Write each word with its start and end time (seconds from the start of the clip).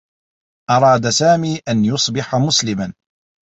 أراد 0.69 1.09
سامي 1.09 1.55
أن 1.67 1.85
يصبح 1.85 2.35
مسلما. 2.35 2.93